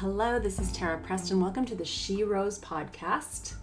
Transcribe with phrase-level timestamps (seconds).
[0.00, 1.40] Hello, this is Tara Preston.
[1.40, 3.54] Welcome to the She Rose podcast.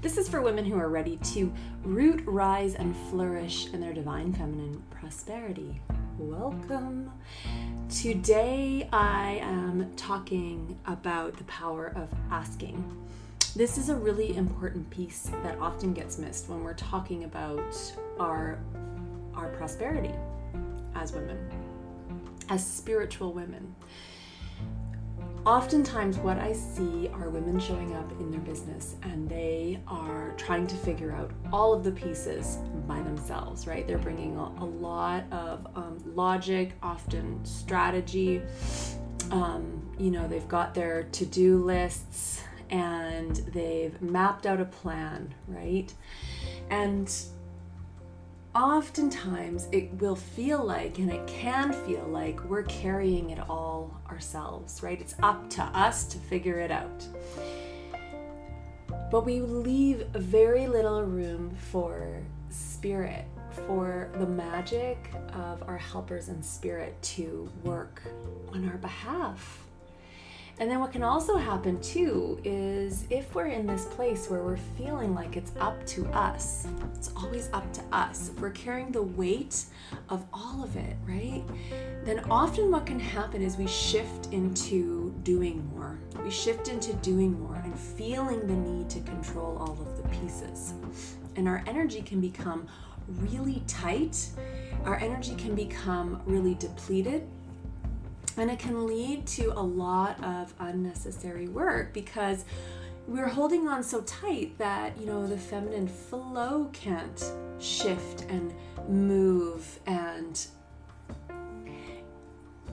[0.00, 4.32] This is for women who are ready to root, rise, and flourish in their divine
[4.32, 5.82] feminine prosperity.
[6.16, 7.12] Welcome.
[7.90, 12.82] Today I am talking about the power of asking.
[13.54, 18.58] This is a really important piece that often gets missed when we're talking about our
[19.34, 20.14] our prosperity
[20.94, 21.38] as women,
[22.48, 23.74] as spiritual women
[25.44, 30.66] oftentimes what I see are women showing up in their business and they are trying
[30.68, 33.86] to figure out all of the pieces by themselves, right?
[33.86, 38.42] They're bringing a, lot of um, logic, often strategy.
[39.30, 45.34] Um, you know, they've got their to do lists and they've mapped out a plan,
[45.46, 45.92] right?
[46.70, 47.12] And
[48.54, 54.82] oftentimes it will feel like, and it can feel like, we're carrying it all ourselves,
[54.82, 55.00] right?
[55.00, 57.06] It's up to us to figure it out.
[59.10, 63.24] But we leave very little room for spirit,
[63.66, 68.02] for the magic of our helpers and spirit to work
[68.52, 69.61] on our behalf.
[70.62, 74.56] And then what can also happen too is if we're in this place where we're
[74.78, 79.02] feeling like it's up to us, it's always up to us, if we're carrying the
[79.02, 79.64] weight
[80.08, 81.42] of all of it, right?
[82.04, 85.98] Then often what can happen is we shift into doing more.
[86.22, 90.74] We shift into doing more and feeling the need to control all of the pieces.
[91.34, 92.68] And our energy can become
[93.08, 94.28] really tight.
[94.84, 97.26] Our energy can become really depleted
[98.38, 102.44] and it can lead to a lot of unnecessary work because
[103.06, 108.54] we're holding on so tight that, you know, the feminine flow can't shift and
[108.88, 110.46] move and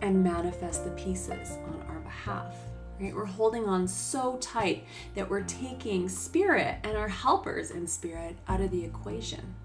[0.02, 2.56] and manifest the pieces on our behalf.
[3.00, 3.14] Right?
[3.14, 8.62] We're holding on so tight that we're taking spirit and our helpers in spirit out
[8.62, 9.56] of the equation.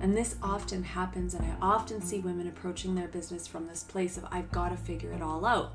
[0.00, 4.16] And this often happens, and I often see women approaching their business from this place
[4.16, 5.74] of, I've got to figure it all out.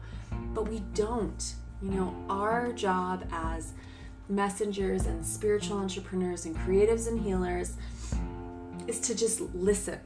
[0.53, 1.55] But we don't.
[1.81, 3.73] You know, our job as
[4.29, 7.75] messengers and spiritual entrepreneurs and creatives and healers
[8.87, 9.99] is to just listen,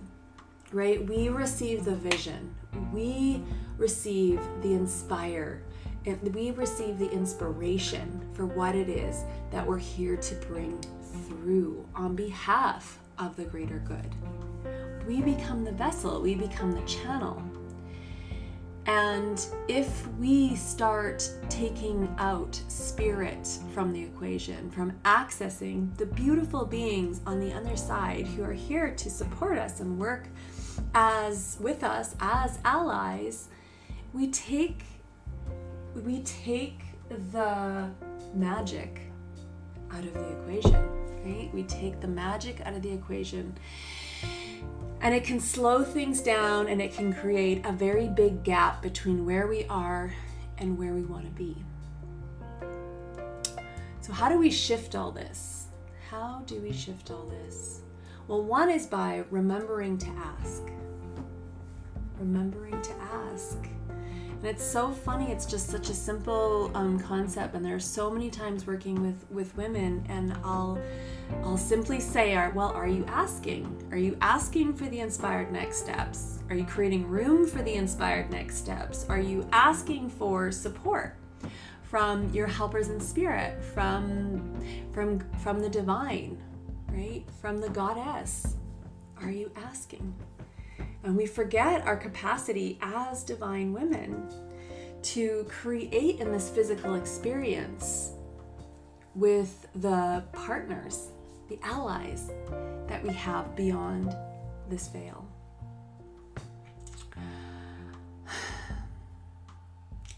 [0.71, 1.05] right?
[1.05, 2.55] We receive the vision,
[2.91, 3.43] we
[3.77, 5.63] receive the inspire,
[6.05, 10.79] and we receive the inspiration for what it is that we're here to bring
[11.27, 14.15] through on behalf of the greater good.
[15.07, 17.41] We become the vessel, we become the channel.
[18.87, 27.19] And if we start taking out spirit from the equation, from accessing the beautiful beings
[27.25, 30.29] on the other side who are here to support us and work
[30.93, 33.49] as with us as allies,
[34.13, 34.83] we take
[36.05, 36.79] we take
[37.31, 37.89] the
[38.33, 39.01] magic
[39.91, 40.86] out of the equation
[41.27, 41.53] right?
[41.53, 43.57] We take the magic out of the equation.
[45.01, 49.25] And it can slow things down and it can create a very big gap between
[49.25, 50.13] where we are
[50.57, 51.55] and where we want to be.
[54.01, 55.67] So, how do we shift all this?
[56.09, 57.81] How do we shift all this?
[58.27, 60.63] Well, one is by remembering to ask.
[62.17, 63.57] Remembering to ask.
[64.39, 65.31] And it's so funny.
[65.31, 69.25] It's just such a simple um, concept, and there are so many times working with
[69.31, 70.79] with women, and I'll
[71.43, 73.87] I'll simply say, well, are you asking?
[73.91, 76.39] Are you asking for the inspired next steps?
[76.49, 79.05] Are you creating room for the inspired next steps?
[79.09, 81.17] Are you asking for support?
[81.89, 84.53] from your helpers in spirit from
[84.91, 86.41] from from the divine
[86.89, 88.57] right from the goddess
[89.21, 90.13] are you asking
[91.07, 94.27] and we forget our capacity as divine women
[95.01, 98.11] to create in this physical experience
[99.15, 101.07] with the partners,
[101.47, 102.29] the allies
[102.87, 104.13] that we have beyond
[104.69, 105.25] this veil.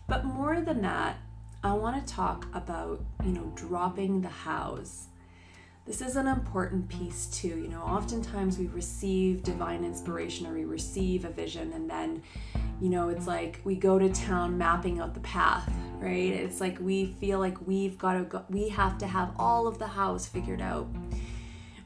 [0.07, 1.17] But more than that,
[1.63, 5.08] I want to talk about, you know, dropping the hows
[5.85, 7.47] this is an important piece too.
[7.47, 12.21] You know, oftentimes we receive divine inspiration or we receive a vision, and then,
[12.79, 16.11] you know, it's like we go to town mapping out the path, right?
[16.13, 19.79] It's like we feel like we've got to go, we have to have all of
[19.79, 20.87] the hows figured out.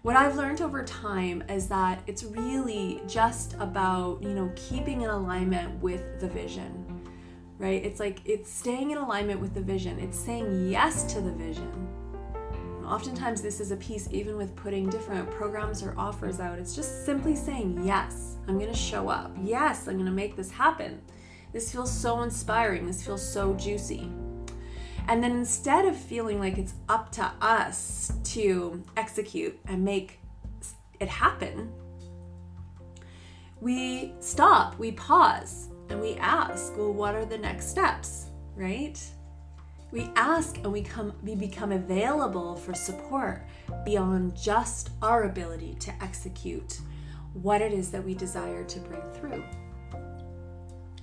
[0.02, 5.10] What I've learned over time is that it's really just about, you know, keeping in
[5.10, 7.08] alignment with the vision,
[7.58, 7.82] right?
[7.86, 11.72] It's like it's staying in alignment with the vision, it's saying yes to the vision
[12.86, 16.60] Oftentimes, this is a piece, even with putting different programs or offers out.
[16.60, 19.36] It's just simply saying, Yes, I'm going to show up.
[19.42, 21.02] Yes, I'm going to make this happen.
[21.52, 22.86] This feels so inspiring.
[22.86, 24.12] This feels so juicy.
[25.08, 30.20] And then instead of feeling like it's up to us to execute and make
[31.00, 31.72] it happen,
[33.60, 39.02] we stop, we pause, and we ask, well, what are the next steps, right?
[39.94, 43.46] We ask and we come we become available for support
[43.86, 46.80] beyond just our ability to execute
[47.34, 49.44] what it is that we desire to bring through.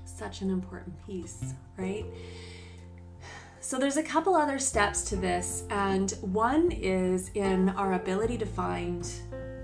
[0.04, 2.04] Such an important piece, right?
[3.60, 8.46] So there's a couple other steps to this, and one is in our ability to
[8.46, 9.08] find,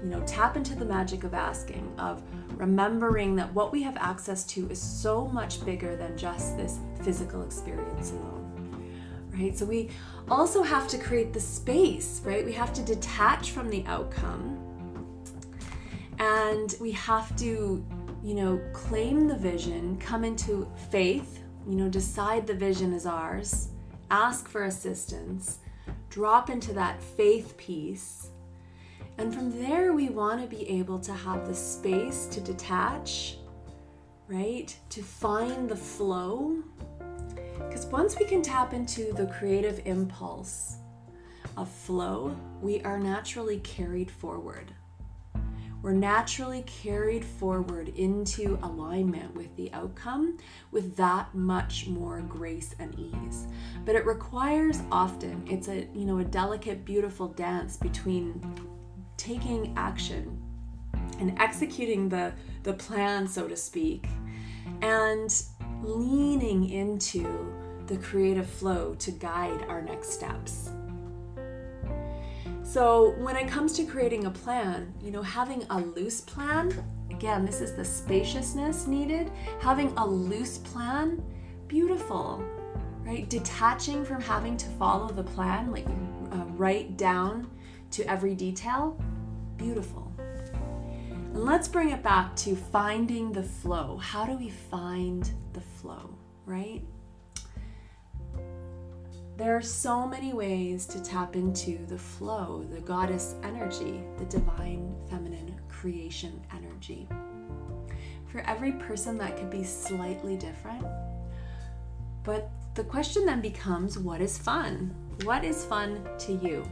[0.02, 2.22] you know, tap into the magic of asking, of
[2.56, 7.42] remembering that what we have access to is so much bigger than just this physical
[7.42, 8.45] experience alone.
[9.36, 9.56] Right?
[9.56, 9.90] So we
[10.30, 12.44] also have to create the space, right?
[12.44, 14.62] We have to detach from the outcome.
[16.18, 17.84] And we have to,
[18.24, 23.68] you know, claim the vision, come into faith, you know, decide the vision is ours
[24.10, 25.58] ask for assistance,
[26.10, 28.30] drop into that faith piece.
[29.18, 33.38] And from there, we want to be able to have the space to detach,
[34.28, 34.76] right?
[34.90, 36.62] To find the flow.
[37.76, 40.78] Because once we can tap into the creative impulse
[41.58, 44.72] of flow, we are naturally carried forward
[45.82, 50.36] we're naturally carried forward into alignment with the outcome
[50.72, 53.46] with that much more grace and ease.
[53.84, 58.42] But it requires often, it's a, you know, a delicate, beautiful dance between
[59.16, 60.42] taking action
[61.20, 62.32] and executing the,
[62.64, 64.08] the plan, so to speak,
[64.82, 65.40] and
[65.84, 67.54] leaning into
[67.86, 70.70] the creative flow to guide our next steps.
[72.62, 77.46] So, when it comes to creating a plan, you know, having a loose plan, again,
[77.46, 79.30] this is the spaciousness needed.
[79.60, 81.22] Having a loose plan,
[81.68, 82.44] beautiful,
[83.04, 83.28] right?
[83.30, 87.48] Detaching from having to follow the plan, like uh, right down
[87.92, 89.00] to every detail,
[89.56, 90.12] beautiful.
[90.18, 93.96] And let's bring it back to finding the flow.
[93.98, 96.10] How do we find the flow,
[96.46, 96.82] right?
[99.36, 104.96] There are so many ways to tap into the flow, the goddess energy, the divine
[105.10, 107.06] feminine creation energy.
[108.32, 110.86] For every person, that could be slightly different.
[112.22, 114.94] But the question then becomes what is fun?
[115.24, 116.64] What is fun to you?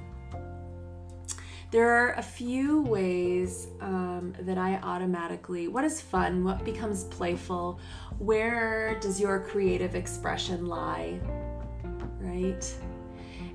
[1.70, 6.44] There are a few ways um, that I automatically, what is fun?
[6.44, 7.78] What becomes playful?
[8.16, 11.20] Where does your creative expression lie?
[12.24, 12.74] Right?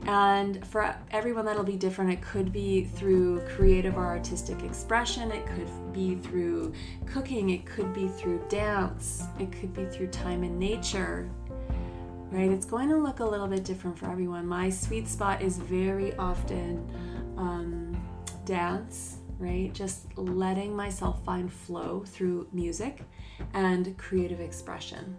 [0.05, 2.11] And for everyone, that'll be different.
[2.11, 6.73] It could be through creative or artistic expression, it could be through
[7.05, 11.29] cooking, it could be through dance, it could be through time in nature,
[12.31, 12.49] right?
[12.49, 14.47] It's going to look a little bit different for everyone.
[14.47, 16.87] My sweet spot is very often
[17.37, 18.01] um,
[18.45, 19.73] dance, right?
[19.73, 23.01] Just letting myself find flow through music
[23.53, 25.17] and creative expression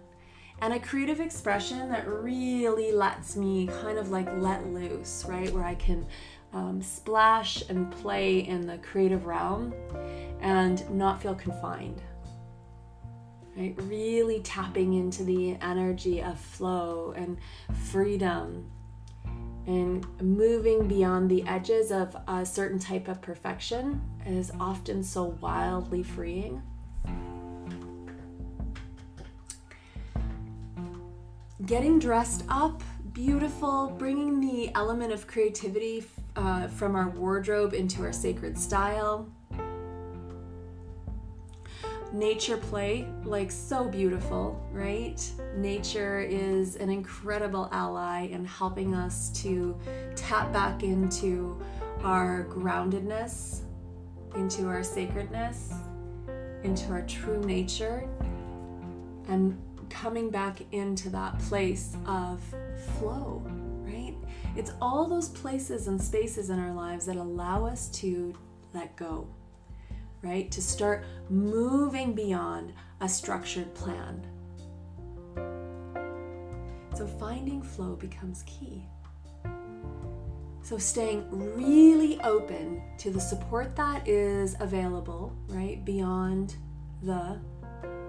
[0.61, 5.51] and a creative expression that really lets me kind of like let loose, right?
[5.51, 6.05] Where I can
[6.53, 9.73] um, splash and play in the creative realm
[10.39, 12.01] and not feel confined.
[13.57, 13.75] Right?
[13.83, 17.37] Really tapping into the energy of flow and
[17.89, 18.71] freedom
[19.67, 26.03] and moving beyond the edges of a certain type of perfection is often so wildly
[26.03, 26.61] freeing.
[31.65, 32.81] Getting dressed up,
[33.13, 36.03] beautiful, bringing the element of creativity
[36.35, 39.29] uh, from our wardrobe into our sacred style.
[42.13, 45.31] Nature play, like so beautiful, right?
[45.55, 49.77] Nature is an incredible ally in helping us to
[50.15, 51.57] tap back into
[52.03, 53.61] our groundedness,
[54.35, 55.73] into our sacredness,
[56.63, 58.09] into our true nature,
[59.29, 59.57] and
[59.91, 62.41] coming back into that place of
[62.97, 63.43] flow,
[63.85, 64.15] right?
[64.55, 68.33] It's all those places and spaces in our lives that allow us to
[68.73, 69.27] let go,
[70.23, 70.49] right?
[70.51, 74.25] To start moving beyond a structured plan.
[76.95, 78.83] So finding flow becomes key.
[80.63, 86.55] So staying really open to the support that is available, right, beyond
[87.01, 87.39] the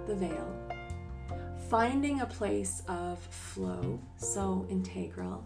[0.06, 0.61] the veil
[1.72, 5.42] finding a place of flow, so integral,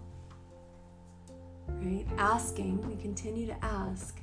[1.68, 2.04] right?
[2.18, 4.20] Asking, we continue to ask.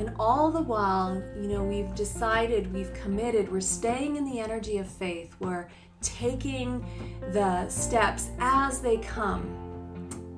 [0.00, 4.78] And all the while, you know, we've decided, we've committed, we're staying in the energy
[4.78, 5.68] of faith, we're
[6.02, 6.84] taking
[7.32, 9.46] the steps as they come.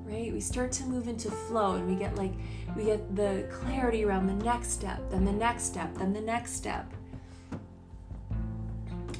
[0.04, 0.30] right?
[0.30, 2.34] We start to move into flow and we get like,
[2.76, 6.52] we get the clarity around the next step, then the next step, then the next
[6.52, 6.92] step.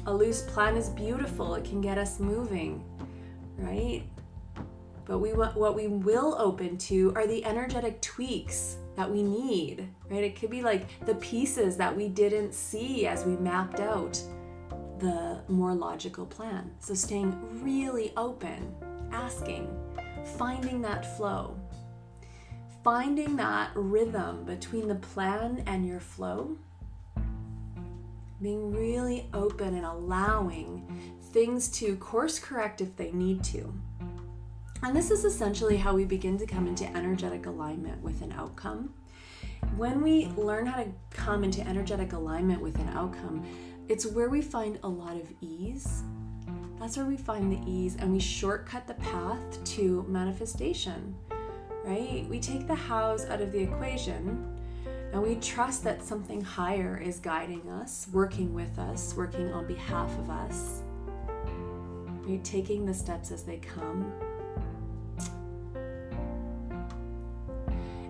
[0.05, 2.83] A loose plan is beautiful, it can get us moving,
[3.57, 4.03] right?
[5.05, 10.23] But we what we will open to are the energetic tweaks that we need, right?
[10.23, 14.21] It could be like the pieces that we didn't see as we mapped out
[14.99, 16.71] the more logical plan.
[16.79, 18.75] So staying really open,
[19.11, 19.69] asking,
[20.37, 21.57] finding that flow,
[22.83, 26.57] finding that rhythm between the plan and your flow,
[28.41, 33.73] being really open and allowing things to course correct if they need to.
[34.81, 38.93] And this is essentially how we begin to come into energetic alignment with an outcome.
[39.75, 43.45] When we learn how to come into energetic alignment with an outcome,
[43.89, 46.03] it's where we find a lot of ease
[46.79, 51.13] that's where we find the ease and we shortcut the path to manifestation,
[51.83, 52.25] right?
[52.29, 54.58] We take the hows out of the equation
[55.11, 60.09] and we trust that something higher is guiding us, working with us, working on behalf
[60.19, 60.81] of us.
[62.27, 62.43] Right?
[62.43, 64.11] Taking the steps as they come.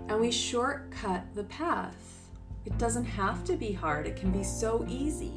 [0.09, 1.95] And we shortcut the path.
[2.65, 5.33] It doesn't have to be hard, it can be so easy.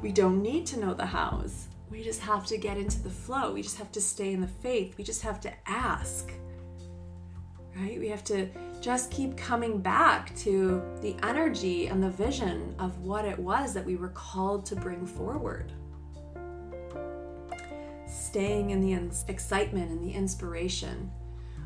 [0.00, 1.68] We don't need to know the hows.
[1.90, 3.52] We just have to get into the flow.
[3.52, 4.96] We just have to stay in the faith.
[4.96, 6.32] We just have to ask.
[7.76, 7.98] Right?
[7.98, 8.48] We have to
[8.84, 13.82] just keep coming back to the energy and the vision of what it was that
[13.82, 15.72] we were called to bring forward.
[18.06, 18.92] Staying in the
[19.26, 21.10] excitement and the inspiration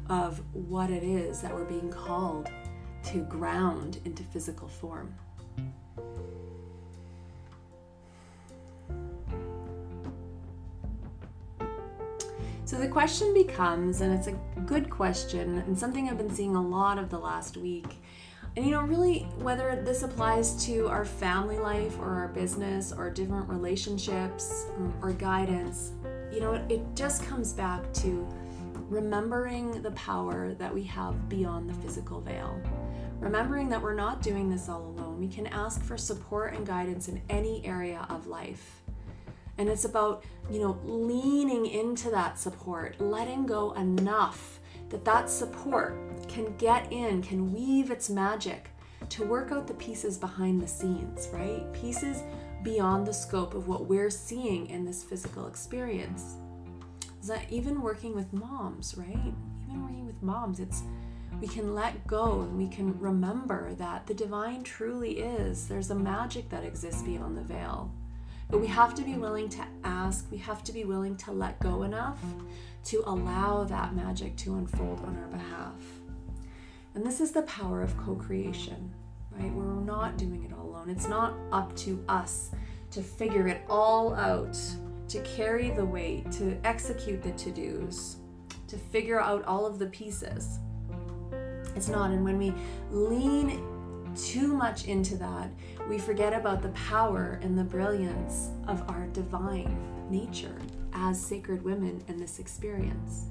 [0.08, 2.50] of what it is that we're being called
[3.02, 5.12] to ground into physical form.
[12.64, 16.60] So the question becomes, and it's a good question, and something I've been seeing a
[16.60, 18.02] lot of the last week.
[18.54, 23.08] And you know, really, whether this applies to our family life or our business or
[23.08, 25.92] different relationships um, or guidance,
[26.30, 28.28] you know, it just comes back to
[28.90, 32.60] remembering the power that we have beyond the physical veil.
[33.20, 35.18] Remembering that we're not doing this all alone.
[35.18, 38.82] We can ask for support and guidance in any area of life.
[39.58, 45.98] And it's about, you know, leaning into that support, letting go enough that that support
[46.28, 48.70] can get in, can weave its magic
[49.10, 51.70] to work out the pieces behind the scenes, right?
[51.72, 52.22] Pieces
[52.62, 56.36] beyond the scope of what we're seeing in this physical experience.
[57.20, 59.32] Is that even working with moms, right?
[59.68, 60.82] Even working with moms, it's
[61.40, 65.68] we can let go and we can remember that the divine truly is.
[65.68, 67.92] There's a magic that exists beyond the veil.
[68.50, 71.60] But we have to be willing to ask, we have to be willing to let
[71.60, 72.18] go enough
[72.84, 75.74] to allow that magic to unfold on our behalf.
[76.94, 78.92] And this is the power of co creation,
[79.32, 79.52] right?
[79.52, 80.88] We're not doing it all alone.
[80.88, 82.50] It's not up to us
[82.90, 84.58] to figure it all out,
[85.08, 88.16] to carry the weight, to execute the to dos,
[88.66, 90.58] to figure out all of the pieces.
[91.76, 92.10] It's not.
[92.10, 92.54] And when we
[92.90, 93.77] lean
[94.18, 95.50] too much into that,
[95.88, 99.76] we forget about the power and the brilliance of our divine
[100.10, 100.56] nature
[100.92, 103.26] as sacred women in this experience.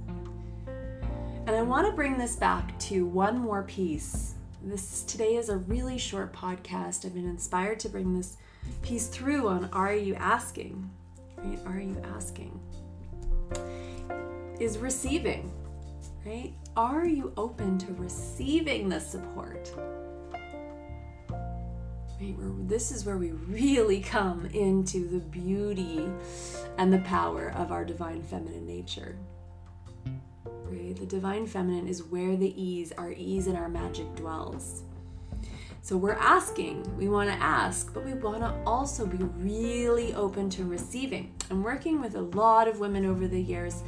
[0.66, 4.36] And I want to bring this back to one more piece.
[4.64, 7.06] This today is a really short podcast.
[7.06, 8.38] I've been inspired to bring this
[8.82, 10.90] piece through on are you asking?
[11.38, 11.60] Right?
[11.66, 12.60] Are you asking?
[14.60, 15.52] Is receiving,
[16.26, 16.54] right?
[16.76, 19.72] Are you open to receiving the support?
[22.20, 26.10] This is where we really come into the beauty
[26.78, 29.16] and the power of our divine feminine nature.
[30.46, 30.96] Right?
[30.96, 34.84] The divine feminine is where the ease, our ease and our magic dwells.
[35.82, 40.50] So we're asking, we want to ask, but we want to also be really open
[40.50, 41.34] to receiving.
[41.50, 43.84] I'm working with a lot of women over the years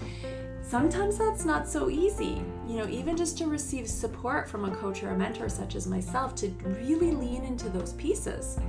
[0.70, 2.44] sometimes that's not so easy.
[2.68, 5.88] You know, even just to receive support from a coach or a mentor such as
[5.88, 8.60] myself to really lean into those pieces.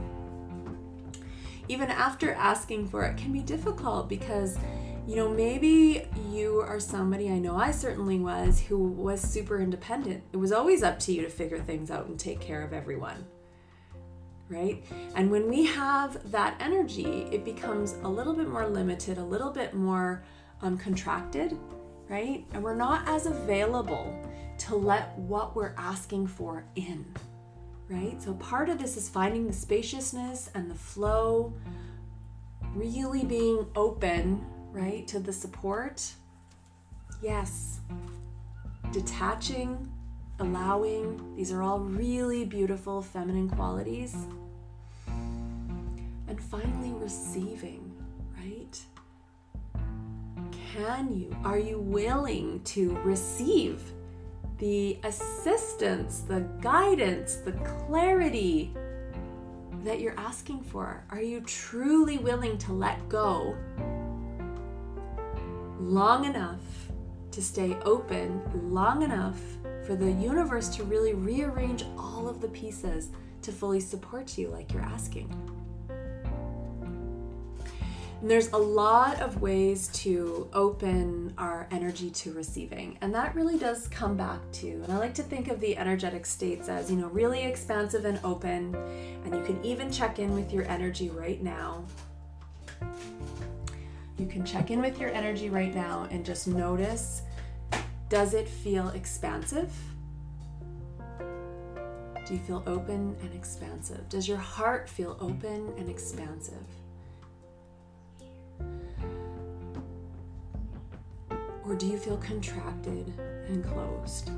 [1.69, 4.59] Even after asking for it can be difficult because
[5.07, 10.23] you know, maybe you are somebody, I know I certainly was, who was super independent.
[10.33, 13.26] It was always up to you to figure things out and take care of everyone.
[14.49, 14.85] Right?
[15.16, 19.50] And when we have that energy, it becomes a little bit more limited, a little
[19.50, 20.23] bit more
[20.62, 21.59] um, contracted,
[22.11, 22.45] right?
[22.52, 24.14] And we're not as available
[24.59, 27.07] to let what we're asking for in,
[27.88, 28.21] right?
[28.21, 31.55] So part of this is finding the spaciousness and the flow,
[32.75, 36.12] really being open, right, to the support.
[37.23, 37.81] Yes.
[38.93, 39.90] detaching,
[40.40, 41.37] allowing.
[41.37, 44.17] These are all really beautiful feminine qualities.
[45.07, 47.89] And finally, receiving?
[50.76, 53.82] Can you, are you willing to receive
[54.58, 58.72] the assistance, the guidance, the clarity
[59.82, 61.04] that you're asking for?
[61.10, 63.56] Are you truly willing to let go
[65.80, 66.60] long enough
[67.32, 68.40] to stay open,
[68.72, 69.40] long enough
[69.84, 73.08] for the universe to really rearrange all of the pieces
[73.42, 75.34] to fully support you like you're asking?
[78.20, 82.98] And there's a lot of ways to open our energy to receiving.
[83.00, 86.26] And that really does come back to, and I like to think of the energetic
[86.26, 88.74] states as, you know, really expansive and open.
[89.24, 91.84] And you can even check in with your energy right now.
[94.18, 97.22] You can check in with your energy right now and just notice
[98.10, 99.72] does it feel expansive?
[102.26, 104.08] Do you feel open and expansive?
[104.08, 106.66] Does your heart feel open and expansive?
[111.70, 113.14] Or do you feel contracted
[113.46, 114.28] and closed?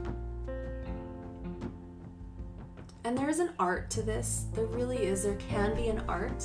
[3.04, 4.44] And there is an art to this.
[4.52, 5.22] There really is.
[5.22, 6.44] There can be an art.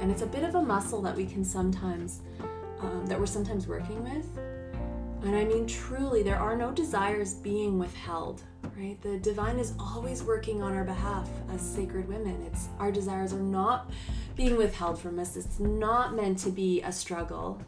[0.00, 2.22] And it's a bit of a muscle that we can sometimes,
[2.80, 4.26] um, that we're sometimes working with.
[5.22, 8.40] And I mean, truly, there are no desires being withheld,
[8.74, 8.96] right?
[9.02, 12.42] The divine is always working on our behalf as sacred women.
[12.50, 13.90] It's our desires are not
[14.34, 15.36] being withheld from us.
[15.36, 17.60] It's not meant to be a struggle.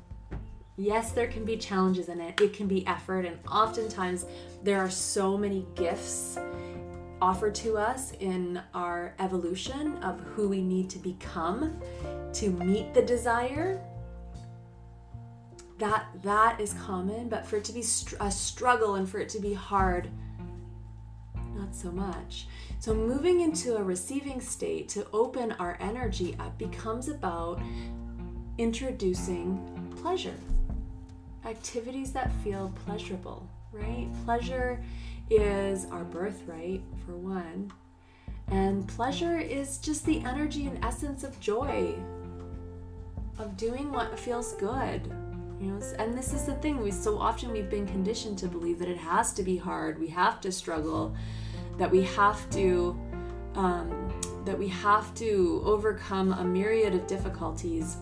[0.77, 4.27] Yes, there can be challenges in it, it can be effort, and oftentimes
[4.65, 6.37] there are so many gifts
[7.23, 11.81] offered to us in our evolution of who we need to become
[12.33, 13.81] to meet the desire.
[15.79, 19.29] That that is common but for it to be str- a struggle and for it
[19.31, 20.09] to be hard
[21.55, 22.47] not so much.
[22.81, 27.61] So moving into a receiving state to open our energy up becomes about
[28.59, 29.61] introducing
[29.97, 30.35] pleasure
[31.45, 34.09] activities that feel pleasurable, right?
[34.25, 34.83] Pleasure
[35.31, 37.73] is our birthright, for one.
[38.49, 41.95] And pleasure is just the energy and essence of joy,
[43.39, 45.11] of doing what feels good.
[45.61, 48.79] You know, and this is the thing, we so often we've been conditioned to believe
[48.81, 51.15] that it has to be hard, we have to struggle,
[51.79, 52.99] that we have to
[53.55, 54.11] um,
[54.45, 57.97] that we have to overcome a myriad of difficulties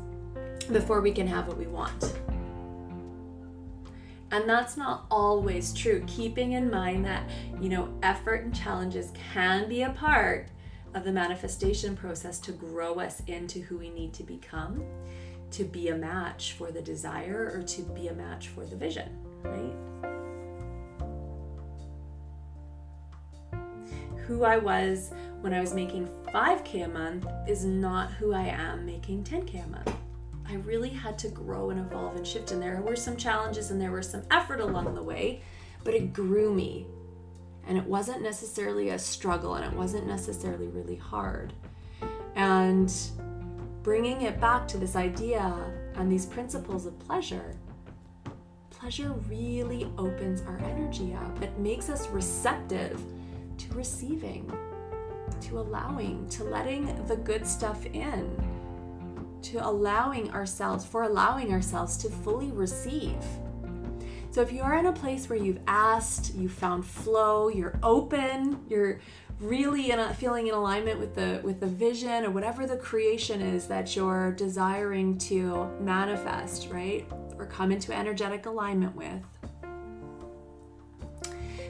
[0.73, 2.15] before we can have what we want.
[4.33, 6.03] And that's not always true.
[6.07, 7.29] Keeping in mind that,
[7.61, 10.49] you know, effort and challenges can be a part
[10.95, 14.83] of the manifestation process to grow us into who we need to become,
[15.51, 19.11] to be a match for the desire or to be a match for the vision,
[19.43, 19.77] right?
[24.27, 25.11] Who I was
[25.43, 29.69] when I was making 5K a month is not who I am making 10K a
[29.69, 29.93] month.
[30.49, 32.51] I really had to grow and evolve and shift.
[32.51, 35.43] And there were some challenges and there were some effort along the way,
[35.85, 36.87] but it grew me.
[37.67, 41.53] And it wasn't necessarily a struggle and it wasn't necessarily really hard.
[42.35, 42.93] And
[43.83, 45.55] bringing it back to this idea
[45.95, 47.57] and these principles of pleasure,
[48.71, 51.41] pleasure really opens our energy up.
[51.43, 53.01] It makes us receptive
[53.59, 54.53] to receiving,
[55.43, 58.37] to allowing, to letting the good stuff in
[59.45, 63.23] to allowing ourselves, for allowing ourselves to fully receive.
[64.31, 68.65] So if you are in a place where you've asked, you found flow, you're open,
[68.69, 69.01] you're
[69.41, 73.43] really in a, feeling in alignment with the with the vision or whatever the creation
[73.43, 77.07] is that you're desiring to manifest, right?
[77.37, 79.23] Or come into energetic alignment with.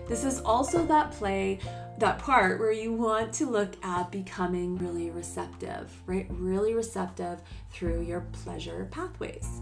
[0.06, 1.58] This is also that play
[2.02, 6.26] that part where you want to look at becoming really receptive, right?
[6.30, 9.60] Really receptive through your pleasure pathways.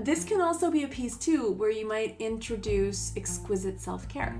[0.00, 4.36] This can also be a piece too where you might introduce exquisite self care,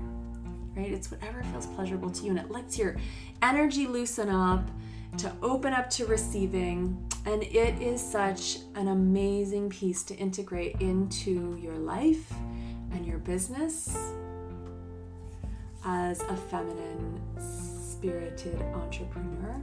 [0.75, 0.91] right?
[0.91, 2.97] It's whatever feels pleasurable to you and it lets your
[3.41, 4.69] energy loosen up
[5.17, 7.03] to open up to receiving.
[7.25, 12.31] And it is such an amazing piece to integrate into your life
[12.91, 13.97] and your business
[15.83, 19.61] as a feminine, spirited entrepreneur.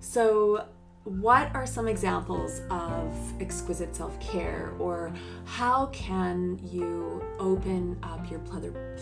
[0.00, 0.66] So,
[1.04, 5.12] what are some examples of exquisite self care, or
[5.44, 8.94] how can you open up your pleasure,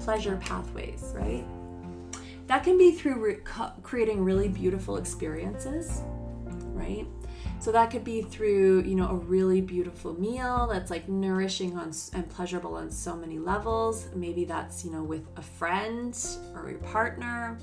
[0.00, 1.44] pleasure, pathways, right?
[2.46, 3.38] That can be through re-
[3.82, 6.02] creating really beautiful experiences,
[6.74, 7.06] right?
[7.58, 11.92] So that could be through, you know, a really beautiful meal that's like nourishing on
[12.12, 14.06] and pleasurable on so many levels.
[14.14, 16.16] Maybe that's, you know, with a friend
[16.54, 17.58] or your partner.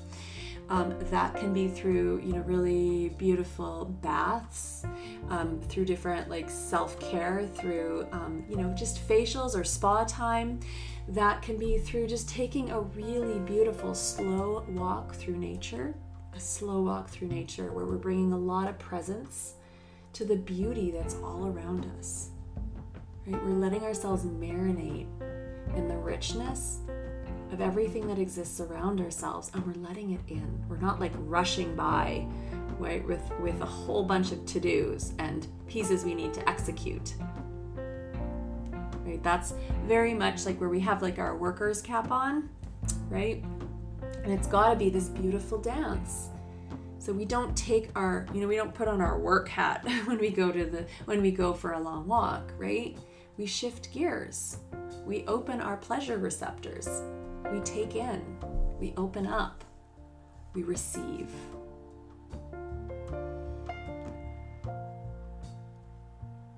[0.70, 4.86] Um, that can be through, you know, really beautiful baths,
[5.28, 10.60] um, through different like self care, through, um, you know, just facials or spa time.
[11.08, 15.94] That can be through just taking a really beautiful slow walk through nature,
[16.34, 19.54] a slow walk through nature where we're bringing a lot of presence
[20.14, 22.30] to the beauty that's all around us.
[23.26, 23.42] Right?
[23.44, 25.08] We're letting ourselves marinate
[25.76, 26.78] in the richness
[27.50, 30.64] of everything that exists around ourselves and we're letting it in.
[30.68, 32.26] We're not like rushing by
[32.78, 37.14] right with with a whole bunch of to-dos and pieces we need to execute.
[39.04, 39.22] Right?
[39.22, 42.48] That's very much like where we have like our workers cap on,
[43.10, 43.44] right?
[44.22, 46.30] And it's got to be this beautiful dance
[47.04, 50.18] so we don't take our, you know, we don't put on our work hat when
[50.18, 52.96] we go to the when we go for a long walk, right?
[53.36, 54.56] We shift gears.
[55.04, 56.88] We open our pleasure receptors.
[57.52, 58.24] We take in.
[58.80, 59.64] We open up.
[60.54, 61.30] We receive.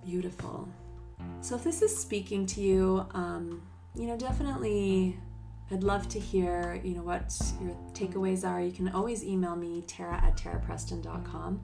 [0.04, 0.68] Beautiful.
[1.40, 3.62] So if this is speaking to you, um,
[3.96, 5.18] you know, definitely
[5.70, 8.60] I'd love to hear, you know, what your takeaways are.
[8.60, 11.60] You can always email me, tara at tarapreston.com.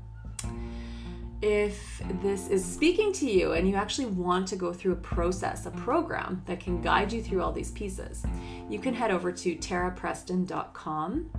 [1.41, 5.67] If this is speaking to you and you actually want to go through a process,
[5.67, 8.25] a program that can guide you through all these pieces,
[8.69, 11.31] you can head over to tarapreston.com.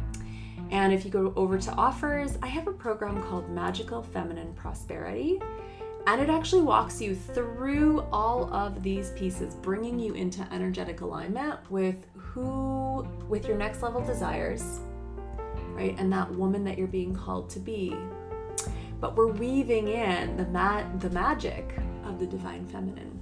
[0.72, 5.42] And if you go over to offers, I have a program called Magical Feminine Prosperity.
[6.06, 11.60] And it actually walks you through all of these pieces, bringing you into energetic alignment
[11.72, 14.80] with who, with your next level desires,
[15.74, 15.96] right?
[16.00, 17.96] And that woman that you're being called to be.
[19.00, 23.20] But we're weaving in the, ma- the magic of the divine feminine.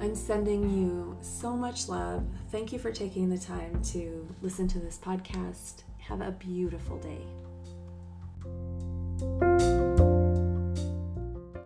[0.00, 2.24] I'm sending you so much love.
[2.52, 5.82] Thank you for taking the time to listen to this podcast.
[5.98, 7.24] Have a beautiful day.